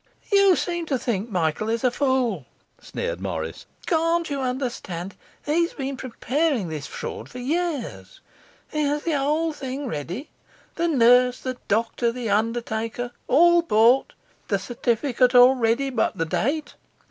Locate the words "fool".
1.91-2.47